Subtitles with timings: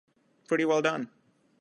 [0.47, 1.11] Pretty well done!